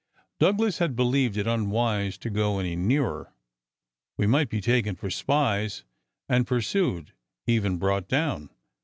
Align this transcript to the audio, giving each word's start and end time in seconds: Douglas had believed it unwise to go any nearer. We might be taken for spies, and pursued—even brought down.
Douglas 0.39 0.79
had 0.79 0.95
believed 0.95 1.37
it 1.37 1.45
unwise 1.45 2.17
to 2.17 2.31
go 2.31 2.57
any 2.57 2.75
nearer. 2.75 3.31
We 4.17 4.25
might 4.25 4.49
be 4.49 4.59
taken 4.59 4.95
for 4.95 5.11
spies, 5.11 5.83
and 6.27 6.47
pursued—even 6.47 7.77
brought 7.77 8.07
down. 8.07 8.49